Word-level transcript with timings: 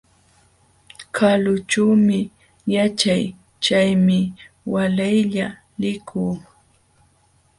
Kalućhuumi 1.15 2.19
yaćhaa, 2.73 3.25
chaymi 3.63 4.19
waalaylla 4.71 5.47
likuu. 5.81 6.33